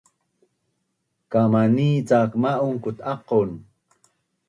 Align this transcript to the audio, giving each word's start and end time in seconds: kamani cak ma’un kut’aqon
kamani 1.31 1.89
cak 2.09 2.31
ma’un 2.41 2.75
kut’aqon 2.83 3.49